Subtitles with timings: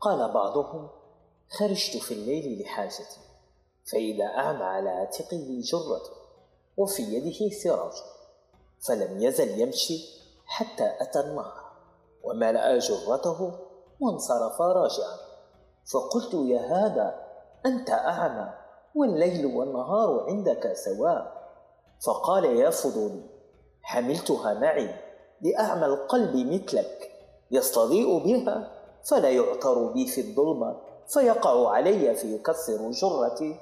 [0.00, 0.88] قال بعضهم
[1.58, 3.20] خرجت في الليل لحاجتي
[3.92, 6.02] فإذا أعمى على عاتقه جرة
[6.76, 7.92] وفي يده سراج
[8.86, 11.68] فلم يزل يمشي حتى أتى النهر
[12.24, 13.52] وملأ جرته
[14.00, 15.16] وانصرف راجعا.
[15.92, 17.26] فقلت يا هذا
[17.66, 18.54] أنت أعمى
[18.94, 21.38] والليل والنهار عندك سواء؟
[22.06, 23.22] فقال يا فضولي
[23.82, 24.94] حملتها معي
[25.40, 27.10] لأعمى القلب مثلك
[27.50, 28.77] يستضيء بها
[29.08, 30.76] فلا يعثر بي في الظلمة
[31.08, 33.56] فيقع علي فيكسر جرتي